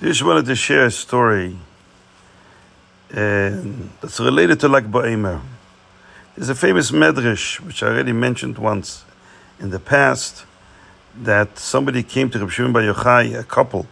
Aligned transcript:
Just 0.00 0.22
wanted 0.22 0.44
to 0.44 0.54
share 0.54 0.84
a 0.84 0.90
story 0.90 1.56
and 3.10 3.90
that's 4.02 4.20
related 4.20 4.60
to 4.60 4.68
Lag 4.68 4.92
Ba'omer. 4.92 5.40
There's 6.36 6.50
a 6.50 6.54
famous 6.54 6.90
medrash, 6.90 7.60
which 7.60 7.82
I 7.82 7.86
already 7.86 8.12
mentioned 8.12 8.58
once 8.58 9.06
in 9.58 9.70
the 9.70 9.80
past, 9.80 10.44
that 11.16 11.58
somebody 11.58 12.02
came 12.02 12.28
to 12.28 12.38
Reb 12.38 12.50
Shimon 12.50 12.72
Bar 12.74 12.82
Yochai, 12.82 13.38
a 13.38 13.42
couple, 13.42 13.86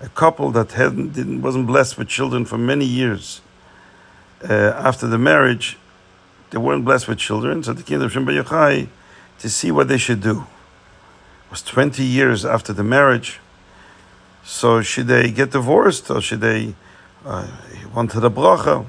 a 0.00 0.08
couple 0.08 0.50
that 0.50 0.72
hadn't, 0.72 1.12
didn't, 1.12 1.40
wasn't 1.40 1.68
blessed 1.68 1.98
with 1.98 2.08
children 2.08 2.44
for 2.44 2.58
many 2.58 2.84
years. 2.84 3.40
Uh, 4.42 4.72
after 4.74 5.06
the 5.06 5.18
marriage, 5.18 5.78
they 6.50 6.58
weren't 6.58 6.84
blessed 6.84 7.06
with 7.06 7.18
children, 7.18 7.62
so 7.62 7.72
they 7.72 7.84
came 7.84 8.00
to 8.00 8.06
Reb 8.06 8.12
Shimon 8.12 8.34
Bar 8.34 8.42
Yochai 8.42 8.88
to 9.38 9.48
see 9.48 9.70
what 9.70 9.86
they 9.86 9.98
should 9.98 10.20
do. 10.20 10.40
It 11.44 11.50
was 11.52 11.62
20 11.62 12.02
years 12.02 12.44
after 12.44 12.72
the 12.72 12.82
marriage. 12.82 13.38
So 14.50 14.80
should 14.80 15.08
they 15.08 15.30
get 15.30 15.50
divorced 15.50 16.10
or 16.10 16.22
should 16.22 16.40
they 16.40 16.74
uh, 17.22 17.46
wanted 17.94 18.24
a 18.24 18.30
bracha, 18.30 18.86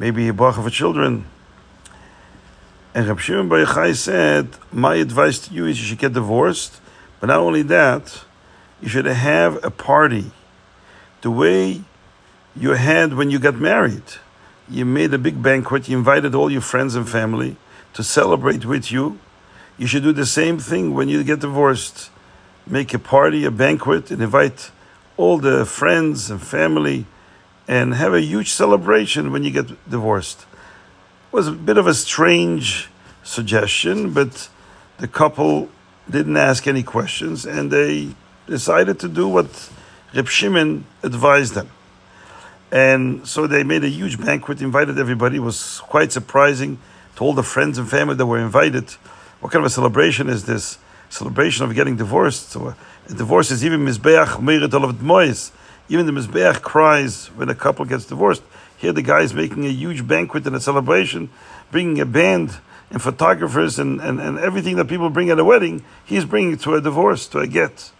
maybe 0.00 0.28
a 0.28 0.32
bracha 0.32 0.64
for 0.64 0.68
children? 0.68 1.26
And 2.92 3.06
Reb 3.06 3.20
Shimon 3.20 3.48
Bar 3.48 3.64
Yochai 3.64 3.94
said, 3.94 4.48
my 4.72 4.96
advice 4.96 5.38
to 5.46 5.54
you 5.54 5.66
is 5.66 5.80
you 5.80 5.86
should 5.86 5.98
get 5.98 6.12
divorced, 6.12 6.80
but 7.20 7.28
not 7.28 7.38
only 7.38 7.62
that, 7.62 8.24
you 8.82 8.88
should 8.88 9.06
have 9.06 9.64
a 9.64 9.70
party 9.70 10.32
the 11.22 11.30
way 11.30 11.82
you 12.56 12.70
had 12.70 13.14
when 13.14 13.30
you 13.30 13.38
got 13.38 13.54
married. 13.54 14.02
You 14.68 14.84
made 14.84 15.14
a 15.14 15.18
big 15.18 15.40
banquet, 15.40 15.88
you 15.88 15.96
invited 15.96 16.34
all 16.34 16.50
your 16.50 16.60
friends 16.60 16.96
and 16.96 17.08
family 17.08 17.56
to 17.92 18.02
celebrate 18.02 18.64
with 18.64 18.90
you. 18.90 19.20
You 19.78 19.86
should 19.86 20.02
do 20.02 20.12
the 20.12 20.26
same 20.26 20.58
thing 20.58 20.94
when 20.94 21.08
you 21.08 21.22
get 21.22 21.38
divorced. 21.38 22.10
Make 22.66 22.94
a 22.94 22.98
party, 22.98 23.44
a 23.44 23.50
banquet, 23.50 24.10
and 24.10 24.22
invite 24.22 24.70
all 25.16 25.38
the 25.38 25.64
friends 25.66 26.30
and 26.30 26.40
family 26.42 27.06
and 27.68 27.94
have 27.94 28.14
a 28.14 28.20
huge 28.20 28.50
celebration 28.50 29.32
when 29.32 29.44
you 29.44 29.50
get 29.50 29.68
divorced. 29.88 30.46
It 31.32 31.36
was 31.36 31.48
a 31.48 31.52
bit 31.52 31.78
of 31.78 31.86
a 31.86 31.94
strange 31.94 32.88
suggestion, 33.22 34.12
but 34.12 34.48
the 34.98 35.08
couple 35.08 35.68
didn't 36.08 36.36
ask 36.36 36.66
any 36.66 36.82
questions 36.82 37.46
and 37.46 37.70
they 37.70 38.14
decided 38.46 38.98
to 39.00 39.08
do 39.08 39.26
what 39.28 39.70
Reb 40.14 40.28
Shimon 40.28 40.84
advised 41.02 41.54
them. 41.54 41.70
And 42.70 43.26
so 43.26 43.46
they 43.46 43.62
made 43.62 43.84
a 43.84 43.88
huge 43.88 44.20
banquet, 44.20 44.60
invited 44.60 44.98
everybody. 44.98 45.36
It 45.36 45.40
was 45.40 45.80
quite 45.80 46.12
surprising 46.12 46.78
to 47.16 47.24
all 47.24 47.32
the 47.32 47.42
friends 47.42 47.78
and 47.78 47.88
family 47.88 48.16
that 48.16 48.26
were 48.26 48.38
invited. 48.38 48.90
What 49.40 49.52
kind 49.52 49.64
of 49.64 49.66
a 49.66 49.70
celebration 49.70 50.28
is 50.28 50.44
this? 50.44 50.78
Celebration 51.14 51.64
of 51.64 51.72
getting 51.76 51.94
divorced. 51.94 52.50
So 52.50 52.74
a 53.08 53.14
divorce 53.14 53.52
is 53.52 53.64
even 53.64 53.84
Mizbeach 53.84 54.40
Meirit 54.40 54.74
of 54.74 55.00
Mois. 55.00 55.52
Even 55.88 56.06
the 56.06 56.12
Mizbeach 56.12 56.60
cries 56.60 57.26
when 57.36 57.48
a 57.48 57.54
couple 57.54 57.84
gets 57.84 58.04
divorced. 58.04 58.42
Here 58.78 58.92
the 58.92 59.00
guy 59.00 59.20
is 59.20 59.32
making 59.32 59.64
a 59.64 59.68
huge 59.68 60.04
banquet 60.08 60.44
and 60.44 60.56
a 60.56 60.60
celebration, 60.60 61.30
bringing 61.70 62.00
a 62.00 62.04
band 62.04 62.58
and 62.90 63.00
photographers 63.00 63.78
and, 63.78 64.00
and, 64.00 64.20
and 64.20 64.40
everything 64.40 64.74
that 64.74 64.86
people 64.86 65.08
bring 65.08 65.30
at 65.30 65.38
a 65.38 65.44
wedding, 65.44 65.84
he's 66.04 66.24
bringing 66.24 66.56
to 66.58 66.74
a 66.74 66.80
divorce, 66.80 67.28
to 67.28 67.38
a 67.38 67.46
get. 67.46 67.92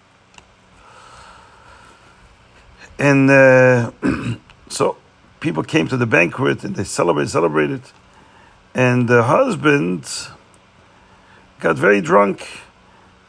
And 2.98 3.30
uh, 3.30 3.92
so 4.68 4.96
people 5.38 5.62
came 5.62 5.86
to 5.86 5.96
the 5.96 6.06
banquet 6.06 6.64
and 6.64 6.74
they 6.74 6.82
celebrated, 6.82 7.30
celebrated. 7.30 7.82
And 8.74 9.06
the 9.06 9.22
husband 9.22 10.04
got 11.60 11.76
very 11.76 12.00
drunk 12.00 12.44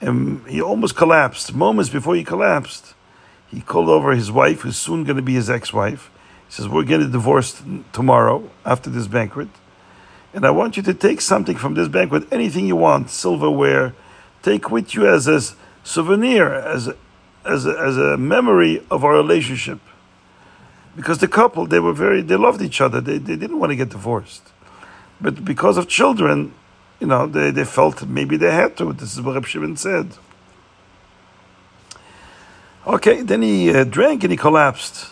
and 0.01 0.45
he 0.47 0.61
almost 0.61 0.95
collapsed. 0.95 1.53
Moments 1.53 1.89
before 1.89 2.15
he 2.15 2.23
collapsed, 2.23 2.93
he 3.47 3.61
called 3.61 3.89
over 3.89 4.13
his 4.13 4.31
wife, 4.31 4.61
who's 4.61 4.77
soon 4.77 5.03
going 5.03 5.17
to 5.17 5.21
be 5.21 5.33
his 5.33 5.49
ex 5.49 5.73
wife. 5.73 6.11
He 6.47 6.53
says, 6.53 6.67
We're 6.67 6.83
getting 6.83 7.11
divorced 7.11 7.63
tomorrow 7.93 8.49
after 8.65 8.89
this 8.89 9.07
banquet. 9.07 9.49
And 10.33 10.45
I 10.45 10.51
want 10.51 10.75
you 10.75 10.83
to 10.83 10.93
take 10.93 11.21
something 11.21 11.55
from 11.55 11.75
this 11.75 11.87
banquet, 11.87 12.27
anything 12.31 12.67
you 12.67 12.75
want, 12.75 13.09
silverware, 13.09 13.93
take 14.43 14.69
with 14.69 14.93
you 14.93 15.07
as 15.07 15.27
a 15.27 15.39
souvenir, 15.83 16.53
as 16.53 16.89
a, 16.89 16.97
as 17.45 17.65
a, 17.65 17.79
as 17.79 17.97
a 17.97 18.17
memory 18.17 18.83
of 18.91 19.05
our 19.05 19.13
relationship. 19.13 19.79
Because 20.95 21.19
the 21.19 21.27
couple, 21.27 21.65
they 21.65 21.79
were 21.79 21.93
very, 21.93 22.21
they 22.21 22.35
loved 22.35 22.61
each 22.61 22.81
other. 22.81 22.99
They, 22.99 23.17
they 23.17 23.35
didn't 23.35 23.59
want 23.59 23.71
to 23.71 23.75
get 23.75 23.89
divorced. 23.89 24.43
But 25.21 25.45
because 25.45 25.77
of 25.77 25.87
children, 25.87 26.53
you 26.99 27.07
know, 27.07 27.27
they, 27.27 27.51
they 27.51 27.65
felt 27.65 28.03
maybe 28.05 28.37
they 28.37 28.51
had 28.51 28.77
to. 28.77 28.93
This 28.93 29.13
is 29.13 29.21
what 29.21 29.35
Reb 29.35 29.45
Shimon 29.45 29.77
said. 29.77 30.11
Okay, 32.87 33.21
then 33.21 33.41
he 33.41 33.73
uh, 33.73 33.83
drank 33.83 34.23
and 34.23 34.31
he 34.31 34.37
collapsed. 34.37 35.11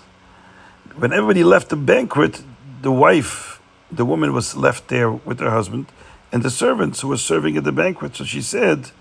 When 0.96 1.12
everybody 1.12 1.44
left 1.44 1.70
the 1.70 1.76
banquet, 1.76 2.42
the 2.82 2.92
wife, 2.92 3.60
the 3.92 4.06
woman 4.06 4.34
was 4.34 4.56
left 4.56 4.90
there 4.90 5.12
with 5.12 5.40
her 5.40 5.50
husband 5.50 5.88
and 6.32 6.44
the 6.44 6.50
servants 6.50 7.02
who 7.02 7.08
were 7.08 7.18
serving 7.18 7.58
at 7.58 7.64
the 7.64 7.72
banquet. 7.72 8.16
So 8.16 8.24
she 8.24 8.42
said, 8.42 8.92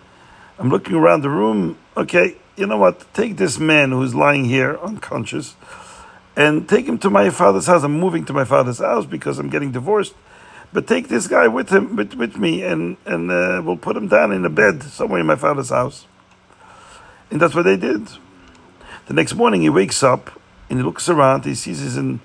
I'm 0.58 0.70
looking 0.70 0.94
around 0.94 1.22
the 1.22 1.30
room. 1.30 1.78
Okay, 1.96 2.36
you 2.56 2.66
know 2.66 2.78
what? 2.78 3.12
Take 3.14 3.36
this 3.36 3.58
man 3.58 3.90
who's 3.90 4.14
lying 4.14 4.44
here 4.44 4.78
unconscious 4.82 5.54
and 6.36 6.68
take 6.68 6.86
him 6.86 6.98
to 6.98 7.10
my 7.10 7.30
father's 7.30 7.66
house. 7.66 7.82
I'm 7.82 7.98
moving 7.98 8.24
to 8.26 8.32
my 8.32 8.44
father's 8.44 8.78
house 8.78 9.06
because 9.06 9.38
I'm 9.38 9.50
getting 9.50 9.72
divorced. 9.72 10.14
But 10.72 10.86
take 10.86 11.08
this 11.08 11.26
guy 11.28 11.48
with 11.48 11.68
him, 11.68 11.96
with, 11.96 12.14
with 12.14 12.38
me, 12.38 12.62
and 12.62 12.96
and 13.04 13.30
uh, 13.30 13.60
we'll 13.64 13.76
put 13.76 13.96
him 13.96 14.08
down 14.08 14.32
in 14.32 14.44
a 14.44 14.50
bed 14.50 14.82
somewhere 14.82 15.20
in 15.20 15.26
my 15.26 15.36
father's 15.36 15.68
house. 15.68 16.06
And 17.30 17.40
that's 17.40 17.54
what 17.54 17.64
they 17.64 17.76
did. 17.76 18.08
The 19.06 19.14
next 19.14 19.34
morning, 19.34 19.62
he 19.62 19.68
wakes 19.68 20.02
up 20.02 20.40
and 20.70 20.78
he 20.78 20.84
looks 20.84 21.08
around. 21.08 21.44
He 21.44 21.54
sees 21.54 21.80
he's 21.80 21.96
in 21.96 22.20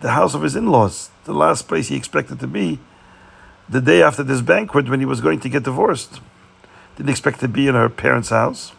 the 0.00 0.12
house 0.12 0.34
of 0.34 0.42
his 0.42 0.56
in-laws, 0.56 1.10
the 1.24 1.34
last 1.34 1.68
place 1.68 1.88
he 1.88 1.96
expected 1.96 2.40
to 2.40 2.46
be. 2.46 2.78
The 3.68 3.80
day 3.80 4.02
after 4.02 4.22
this 4.22 4.40
banquet, 4.40 4.88
when 4.88 5.00
he 5.00 5.06
was 5.06 5.20
going 5.20 5.40
to 5.40 5.48
get 5.48 5.64
divorced, 5.64 6.20
didn't 6.96 7.10
expect 7.10 7.40
to 7.40 7.48
be 7.48 7.68
in 7.68 7.74
her 7.74 7.88
parents' 7.88 8.30
house. 8.30 8.72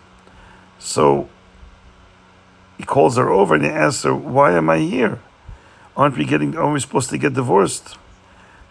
So 0.79 1.29
he 2.77 2.83
calls 2.83 3.17
her 3.17 3.29
over 3.29 3.53
and 3.53 3.63
he 3.63 3.69
asks 3.69 4.03
her, 4.03 4.15
"Why 4.15 4.53
am 4.53 4.69
I 4.69 4.79
here? 4.79 5.19
Aren't 5.95 6.17
we 6.17 6.25
getting? 6.25 6.57
Aren't 6.57 6.73
we 6.73 6.79
supposed 6.79 7.11
to 7.11 7.19
get 7.19 7.35
divorced?" 7.35 7.97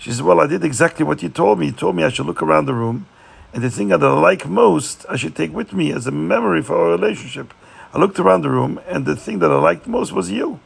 She 0.01 0.09
says, 0.09 0.23
Well, 0.23 0.41
I 0.41 0.47
did 0.47 0.65
exactly 0.65 1.05
what 1.05 1.23
you 1.23 1.29
told 1.29 1.59
me. 1.59 1.67
You 1.67 1.73
told 1.73 1.95
me 1.95 2.05
I 2.05 2.09
should 2.09 2.25
look 2.25 2.41
around 2.41 2.65
the 2.65 2.75
room, 2.75 3.07
and 3.53 3.63
the 3.63 3.71
thing 3.71 3.89
that 3.89 4.03
I 4.03 4.13
like 4.19 4.47
most, 4.47 5.05
I 5.11 5.17
should 5.17 5.37
take 5.37 5.53
with 5.53 5.75
me 5.75 5.93
as 5.93 6.07
a 6.07 6.11
memory 6.11 6.63
for 6.63 6.75
our 6.75 6.91
relationship. 6.93 7.53
I 7.93 7.99
looked 7.99 8.19
around 8.19 8.41
the 8.41 8.49
room, 8.49 8.81
and 8.89 9.05
the 9.05 9.15
thing 9.15 9.41
that 9.41 9.51
I 9.51 9.59
liked 9.59 9.87
most 9.87 10.13
was 10.13 10.31
you. 10.31 10.59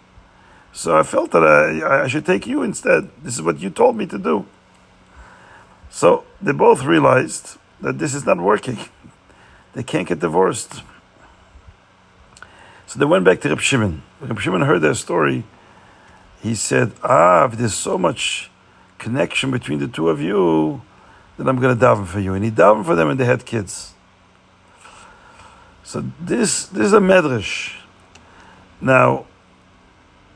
So 0.73 0.97
I 0.97 1.03
felt 1.03 1.33
that 1.33 1.43
I, 1.43 2.05
I 2.05 2.07
should 2.07 2.25
take 2.25 2.47
you 2.47 2.63
instead. 2.63 3.11
This 3.25 3.35
is 3.35 3.43
what 3.43 3.59
you 3.59 3.71
told 3.71 3.97
me 3.97 4.07
to 4.07 4.19
do. 4.19 4.47
So 5.91 6.25
they 6.41 6.53
both 6.53 6.85
realized 6.85 7.59
that 7.81 7.99
this 7.99 8.15
is 8.15 8.25
not 8.25 8.39
working. 8.39 8.79
They 9.73 9.83
can't 9.83 10.07
get 10.07 10.21
divorced. 10.21 10.83
So 12.87 13.01
they 13.01 13.05
went 13.05 13.25
back 13.25 13.41
to 13.41 13.49
Reb 13.49 13.61
Shimon. 13.61 14.03
Reb 14.21 14.39
Shimon 14.39 14.61
heard 14.61 14.83
their 14.83 14.95
story. 14.95 15.43
He 16.41 16.55
said, 16.55 16.93
Ah, 17.03 17.47
if 17.47 17.59
there's 17.59 17.75
so 17.75 17.99
much 17.99 18.51
connection 19.05 19.51
between 19.51 19.79
the 19.81 19.87
two 19.87 20.09
of 20.09 20.19
you, 20.19 20.81
then 21.37 21.47
I'm 21.47 21.61
going 21.61 21.79
to 21.79 21.85
daven 21.85 22.07
for 22.07 22.21
you. 22.21 22.33
And 22.33 22.43
he 22.43 22.51
davened 22.51 22.87
for 22.87 22.97
them 22.97 23.11
and 23.11 23.21
they 23.21 23.27
had 23.27 23.45
kids. 23.45 23.93
So 25.83 26.03
this, 26.19 26.67
this 26.67 26.87
is 26.87 26.93
a 26.95 27.01
medrash. 27.01 27.77
Now, 28.81 29.27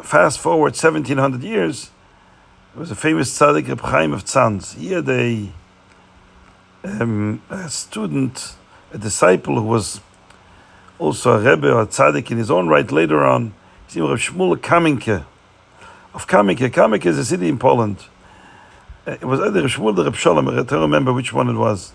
fast 0.03 0.39
forward 0.39 0.73
1700 0.73 1.43
years, 1.43 1.91
there 2.75 2.81
was 2.81 2.91
a 2.91 2.95
famous 2.95 3.37
tzaddik, 3.37 3.69
Reb 3.69 3.81
Chaim 3.81 4.12
of 4.12 4.25
Tzanz. 4.25 4.77
He 4.77 4.93
had 4.93 5.09
a, 5.09 5.49
um, 6.85 7.41
a 7.49 7.71
student, 7.71 8.55
a 8.93 8.99
disciple 8.99 9.55
who 9.55 9.67
was 9.67 10.03
also 10.99 11.33
a 11.33 11.39
rebbe 11.39 11.73
or 11.73 11.83
a 11.83 11.87
tzaddik 11.87 12.31
in 12.31 12.37
his 12.37 12.50
own 12.50 12.69
right 12.69 12.93
later 12.93 13.25
on. 13.25 13.55
His 13.87 13.97
name 13.97 14.11
was 14.11 14.20
Shmuel 14.20 14.56
Kaminke 14.59 15.25
of 16.12 16.26
Kaminke. 16.26 16.69
Kaminke 16.69 17.06
is 17.06 17.17
a 17.17 17.25
city 17.25 17.49
in 17.49 17.59
Poland 17.59 17.97
it 19.08 19.25
was 19.25 19.40
either 19.40 19.62
Shmuel 19.62 19.99
or 19.99 20.05
Reb 20.05 20.14
Shalom, 20.14 20.49
I 20.49 20.62
don't 20.62 20.82
remember 20.82 21.12
which 21.12 21.32
one 21.32 21.49
it 21.49 21.55
was. 21.55 21.93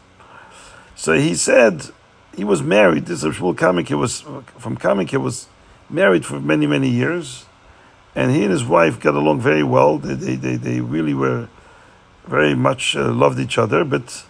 So 0.96 1.14
he 1.14 1.36
said 1.36 1.90
he 2.36 2.44
was 2.44 2.64
married. 2.64 3.06
This 3.06 3.24
Shmuel 3.24 3.56
Kamike 3.56 3.98
was 3.98 4.22
from 4.22 4.78
Kamike 4.78 5.22
was 5.22 5.48
married 5.90 6.26
for 6.26 6.40
many 6.40 6.66
many 6.66 6.90
years, 6.90 7.46
and 8.16 8.32
he 8.32 8.42
and 8.44 8.52
his 8.52 8.66
wife 8.66 9.00
got 9.00 9.14
along 9.14 9.42
very 9.42 9.64
well. 9.64 10.00
They 10.00 10.16
they 10.16 10.36
they, 10.36 10.56
they 10.56 10.82
really 10.82 11.14
were 11.14 11.50
very 12.26 12.56
much 12.56 12.96
uh, 12.96 13.12
loved 13.12 13.40
each 13.40 13.58
other, 13.58 13.84
but 13.84 14.26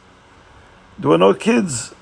there 0.99 1.09
were 1.09 1.17
no 1.17 1.33
kids. 1.33 1.93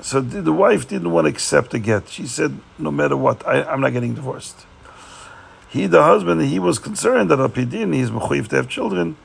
So 0.00 0.20
the, 0.20 0.40
the 0.40 0.52
wife 0.52 0.88
didn't 0.88 1.10
want 1.10 1.26
to 1.26 1.30
accept 1.30 1.74
a 1.74 1.78
get. 1.80 2.08
She 2.08 2.26
said, 2.26 2.58
"No 2.78 2.92
matter 2.92 3.16
what, 3.16 3.44
I, 3.46 3.64
I'm 3.64 3.80
not 3.80 3.92
getting 3.92 4.14
divorced." 4.14 4.66
He, 5.68 5.86
the 5.86 6.02
husband, 6.02 6.42
he 6.42 6.58
was 6.58 6.78
concerned 6.78 7.30
that 7.30 7.38
Apidin, 7.38 7.94
he's 7.94 8.10
mechuyev 8.10 8.48
to 8.48 8.56
have 8.56 8.68
children 8.68 9.16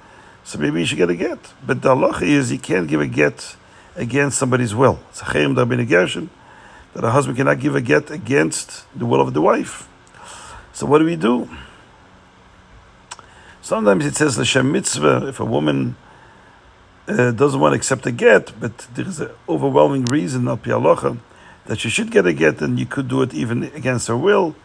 so 0.46 0.60
maybe 0.60 0.80
you 0.80 0.86
should 0.86 1.00
get 1.00 1.10
a 1.10 1.16
get. 1.16 1.40
But 1.66 1.82
the 1.82 1.96
halacha 1.96 2.22
is 2.22 2.52
you 2.52 2.60
can't 2.60 2.88
give 2.88 3.02
a 3.02 3.08
get 3.08 3.58
against 3.96 4.38
somebody's 4.38 4.76
will. 4.76 5.00
It's 5.10 5.22
a 5.22 5.26
cherem 5.26 5.56
that 6.94 7.04
a 7.04 7.10
husband 7.10 7.38
cannot 7.38 7.60
give 7.60 7.76
a 7.76 7.82
get 7.82 8.12
against 8.12 8.86
the 8.98 9.06
will 9.08 9.20
of 9.20 9.34
the 9.34 9.42
wife. 9.42 9.90
So 10.72 10.86
what 10.86 11.00
do 11.00 11.06
we 11.06 11.16
do? 11.16 11.50
Sometimes 13.62 14.06
it 14.06 14.16
says 14.16 14.38
l'shem 14.38 14.72
mitzvah 14.72 15.28
if 15.28 15.40
a 15.40 15.46
woman 15.46 15.96
uh, 17.08 17.32
doesn't 17.32 17.60
want 17.60 17.74
to 17.74 17.78
accept 17.78 18.06
a 18.06 18.12
get, 18.12 18.58
but 18.60 18.78
there 18.94 19.08
is 19.08 19.20
an 19.20 19.32
overwhelming 19.50 20.06
reason, 20.06 20.44
not 20.44 20.62
halacha, 20.62 21.18
that 21.66 21.80
she 21.80 21.90
should 21.90 22.12
get 22.12 22.28
a 22.28 22.34
get, 22.34 22.62
and 22.62 22.80
you 22.80 22.86
could 22.86 23.08
do 23.08 23.24
it 23.24 23.34
even 23.34 23.64
against 23.64 24.08
her 24.10 24.18
will. 24.18 24.56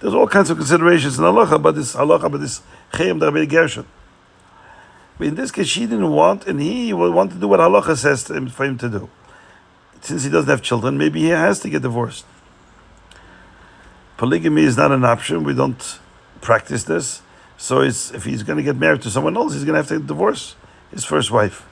There's 0.00 0.12
all 0.12 0.28
kinds 0.28 0.50
of 0.50 0.58
considerations 0.58 1.18
in 1.18 1.24
halacha, 1.24 1.62
but 1.62 1.74
this 1.76 1.96
halacha, 1.96 2.30
but 2.30 2.42
this 2.42 2.60
cherem 2.92 3.18
d'Rabbi 3.18 3.48
Gershon. 3.48 3.86
But 5.20 5.28
in 5.28 5.34
this 5.34 5.50
case, 5.50 5.66
she 5.66 5.80
didn't 5.80 6.12
want, 6.12 6.46
and 6.46 6.62
he 6.62 6.94
wanted 6.94 7.34
to 7.34 7.40
do 7.40 7.48
what 7.48 7.60
halacha 7.60 7.94
says 7.94 8.30
him, 8.30 8.48
for 8.48 8.64
him 8.64 8.78
to 8.78 8.88
do. 8.88 9.10
Since 10.00 10.24
he 10.24 10.30
doesn't 10.30 10.48
have 10.48 10.62
children, 10.62 10.96
maybe 10.96 11.20
he 11.20 11.28
has 11.28 11.60
to 11.60 11.68
get 11.68 11.82
divorced. 11.82 12.24
Polygamy 14.16 14.62
is 14.62 14.78
not 14.78 14.92
an 14.92 15.04
option. 15.04 15.44
We 15.44 15.52
don't 15.52 15.98
practice 16.40 16.84
this. 16.84 17.20
So 17.58 17.82
if 17.82 18.24
he's 18.24 18.42
going 18.42 18.56
to 18.56 18.62
get 18.62 18.76
married 18.76 19.02
to 19.02 19.10
someone 19.10 19.36
else, 19.36 19.52
he's 19.52 19.64
going 19.64 19.74
to 19.74 19.80
have 19.80 19.88
to 19.88 19.98
divorce 19.98 20.56
his 20.90 21.04
first 21.04 21.30
wife. 21.30 21.68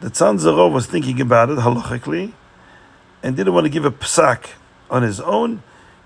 The 0.00 0.08
Tzanzer 0.10 0.52
Rov 0.52 0.72
was 0.72 0.84
thinking 0.84 1.22
about 1.22 1.48
it 1.48 1.56
halachically 1.56 2.34
and 3.22 3.34
didn't 3.34 3.54
want 3.54 3.64
to 3.64 3.70
give 3.70 3.86
a 3.86 3.90
psak 3.90 4.50
on 4.90 5.04
his 5.04 5.20
own. 5.20 5.62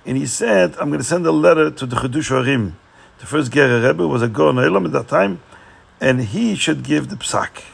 And 0.07 0.17
he 0.17 0.27
said, 0.27 0.77
I'm 0.79 0.91
going 0.91 1.01
to 1.01 1.05
send 1.05 1.27
a 1.27 1.33
letter 1.33 1.73
to 1.73 1.87
the 1.87 1.97
Chidushei 1.97 2.45
HaRim. 2.45 2.75
The 3.19 3.27
first 3.27 3.51
Gerer 3.51 3.85
Rebbe 3.85 4.07
was 4.07 4.23
a 4.23 4.29
Gaon 4.29 4.59
at 4.61 4.93
that 4.93 5.09
time 5.09 5.41
and 6.05 6.21
he 6.21 6.55
should 6.55 6.83
give 6.83 7.09
the 7.09 7.17
psak. 7.17 7.65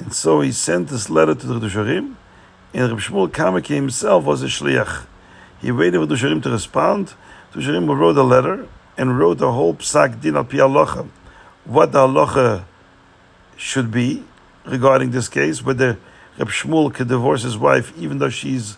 And 0.00 0.12
so 0.12 0.40
he 0.40 0.50
sent 0.50 0.88
this 0.88 1.08
letter 1.08 1.32
to 1.32 1.46
the 1.46 1.60
Dusharim, 1.60 2.16
and 2.74 2.90
Reb 2.90 2.98
Shmuel 2.98 3.28
Kameke 3.28 3.76
himself 3.76 4.24
was 4.24 4.42
a 4.42 4.46
shliach. 4.46 5.06
He 5.60 5.70
waited 5.70 6.00
for 6.00 6.12
Dusharim 6.12 6.42
to 6.42 6.50
respond. 6.50 7.14
Dusharim 7.52 7.86
wrote 7.96 8.16
a 8.16 8.24
letter 8.24 8.66
and 8.96 9.16
wrote 9.16 9.40
a 9.40 9.52
whole 9.52 9.74
psak 9.74 10.20
din 10.20 10.34
al 10.34 10.42
pi 10.42 10.58
what 11.64 11.92
the 11.92 12.00
halacha 12.00 12.64
should 13.56 13.92
be 13.92 14.24
regarding 14.64 15.12
this 15.12 15.28
case, 15.28 15.64
whether 15.64 15.98
Reb 16.36 16.48
Shmuel 16.48 16.92
could 16.92 17.06
divorce 17.06 17.44
his 17.44 17.56
wife 17.56 17.96
even 17.96 18.18
though 18.18 18.28
she's 18.28 18.76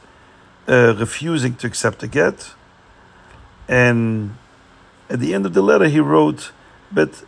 uh, 0.68 0.94
refusing 0.98 1.54
to 1.54 1.66
accept 1.66 2.00
the 2.00 2.08
get. 2.08 2.50
And 3.66 4.36
at 5.08 5.20
the 5.20 5.32
end 5.32 5.46
of 5.46 5.54
the 5.54 5.62
letter, 5.62 5.88
he 5.88 6.00
wrote, 6.00 6.52
but 6.92 7.24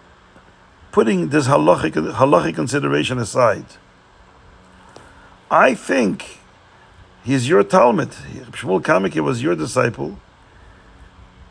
putting 0.97 1.29
this 1.29 1.47
halachic, 1.47 1.93
halachic 2.15 2.55
consideration 2.55 3.19
aside, 3.19 3.67
I 5.51 5.75
think 5.75 6.39
he's 7.23 7.47
your 7.47 7.63
talmid. 7.63 8.13
Shmuel 8.53 8.81
Kameke 8.81 9.21
was 9.21 9.43
your 9.43 9.55
disciple. 9.55 10.19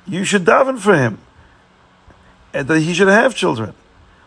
You 0.07 0.23
should 0.23 0.45
daven 0.45 0.79
for 0.79 0.95
him, 0.95 1.19
and 2.55 2.67
that 2.67 2.79
he 2.79 2.95
should 2.95 3.07
have 3.07 3.35
children. 3.35 3.75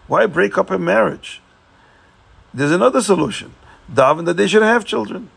Why 0.07 0.27
break 0.27 0.57
up 0.57 0.71
a 0.71 0.79
marriage? 0.79 1.43
There's 2.55 2.71
another 2.71 3.03
solution. 3.03 3.57
Daven 3.93 4.25
that 4.27 4.37
they 4.37 4.47
should 4.47 4.63
have 4.63 4.85
children. 4.85 5.31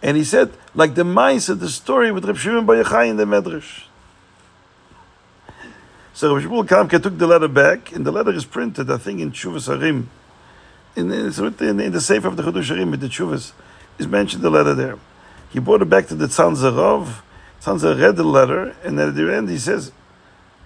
And 0.00 0.16
he 0.16 0.22
said, 0.22 0.52
like 0.76 0.94
the 0.94 1.02
mice 1.02 1.48
of 1.48 1.58
the 1.58 1.68
story 1.68 2.12
with 2.12 2.24
Reb 2.24 2.36
Shimon 2.36 2.66
Bar 2.66 2.76
Yochai 2.76 3.08
in 3.10 3.16
the 3.16 3.24
Medrash. 3.24 3.86
So 6.14 6.34
Rav 6.34 6.44
Shmuel 6.44 6.66
Kamke 6.66 7.02
took 7.02 7.16
the 7.16 7.26
letter 7.26 7.48
back, 7.48 7.92
and 7.92 8.04
the 8.04 8.12
letter 8.12 8.32
is 8.32 8.44
printed, 8.44 8.90
I 8.90 8.98
think, 8.98 9.20
in 9.20 9.32
Chuvas 9.32 9.66
Harim. 9.66 10.10
In, 10.94 11.10
in, 11.10 11.80
in, 11.80 11.92
the 11.92 12.00
Sefer 12.02 12.28
of 12.28 12.36
the 12.36 12.42
Chidushei 12.42 12.76
HaRim, 12.76 13.00
the 13.00 13.06
Chuvas, 13.06 13.52
is 13.98 14.06
mentioned 14.06 14.42
the 14.42 14.50
letter 14.50 14.74
there. 14.74 14.98
He 15.50 15.58
brought 15.58 15.80
it 15.80 15.88
back 15.88 16.06
to 16.08 16.14
the 16.14 16.26
Tzanzer 16.26 16.72
Rov. 16.72 17.22
Read 17.66 18.16
the 18.16 18.24
letter, 18.24 18.76
and 18.84 19.00
at 19.00 19.14
the 19.14 19.34
end 19.34 19.48
he 19.48 19.56
says 19.56 19.90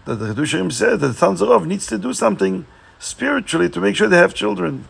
that 0.04 0.16
the 0.16 0.34
Chidushei 0.34 0.60
HaRim 0.60 0.72
said 0.72 0.98
that 0.98 1.06
the 1.06 1.26
Tzanzer 1.26 1.46
Rov 1.46 1.64
needs 1.64 1.86
to 1.86 1.98
do 1.98 2.12
something 2.12 2.66
spiritually 2.98 3.68
to 3.68 3.80
make 3.80 3.94
sure 3.94 4.08
they 4.08 4.16
have 4.16 4.34
children. 4.34 4.88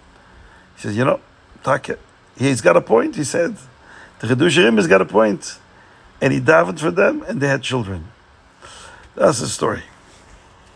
He 0.76 0.82
says, 0.82 0.96
you 0.96 1.04
know, 1.04 1.20
Take, 1.62 1.98
he's 2.38 2.62
got 2.62 2.76
a 2.76 2.80
point, 2.80 3.16
he 3.16 3.24
said. 3.24 3.56
The 4.20 4.28
Chidushei 4.28 4.64
HaRim 4.64 4.76
has 4.76 4.86
got 4.86 5.02
a 5.02 5.06
point. 5.06 5.58
And 6.18 6.32
he 6.32 6.40
davened 6.40 6.80
for 6.80 6.90
them, 6.90 7.22
and 7.28 7.42
they 7.42 7.48
had 7.48 7.62
children. 7.62 8.08
That's 9.14 9.40
the 9.40 9.48
story. 9.48 9.82